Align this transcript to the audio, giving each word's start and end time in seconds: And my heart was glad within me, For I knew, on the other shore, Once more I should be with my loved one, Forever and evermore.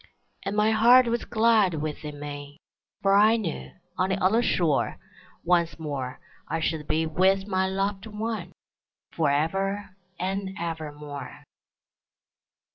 And 0.41 0.55
my 0.55 0.71
heart 0.71 1.05
was 1.05 1.25
glad 1.25 1.75
within 1.75 2.19
me, 2.19 2.57
For 3.03 3.13
I 3.13 3.37
knew, 3.37 3.69
on 3.99 4.09
the 4.09 4.17
other 4.19 4.41
shore, 4.41 4.97
Once 5.43 5.77
more 5.77 6.19
I 6.47 6.59
should 6.59 6.87
be 6.87 7.05
with 7.05 7.45
my 7.47 7.67
loved 7.67 8.07
one, 8.07 8.51
Forever 9.11 9.91
and 10.19 10.55
evermore. 10.59 11.43